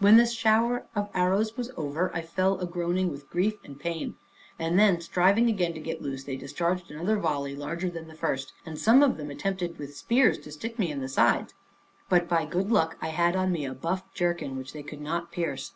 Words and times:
When 0.00 0.18
this 0.18 0.34
shower 0.34 0.84
of 0.94 1.08
arrows 1.14 1.56
was 1.56 1.70
over, 1.78 2.14
I 2.14 2.20
fell 2.20 2.60
a 2.60 2.66
groaning 2.66 3.10
with 3.10 3.30
grief 3.30 3.54
and 3.64 3.80
pain, 3.80 4.16
and 4.58 4.78
then 4.78 5.00
striving 5.00 5.48
again 5.48 5.72
to 5.72 5.80
get 5.80 6.02
loose, 6.02 6.24
they 6.24 6.36
discharged 6.36 6.90
another 6.90 7.16
volley 7.16 7.56
larger 7.56 7.88
than 7.88 8.06
the 8.06 8.12
first, 8.14 8.52
and 8.66 8.78
some 8.78 9.02
of 9.02 9.16
them 9.16 9.30
attempted 9.30 9.78
with 9.78 9.96
spears 9.96 10.36
to 10.40 10.52
stick 10.52 10.78
me 10.78 10.90
in 10.92 11.00
the 11.00 11.08
sides; 11.08 11.54
but, 12.10 12.28
by 12.28 12.44
good 12.44 12.70
luck, 12.70 12.98
I 13.00 13.08
had 13.08 13.34
on 13.34 13.50
me 13.50 13.64
a 13.64 13.72
buff 13.72 14.02
jerkin, 14.12 14.58
which 14.58 14.74
they 14.74 14.82
could 14.82 15.00
not 15.00 15.32
pierce. 15.32 15.72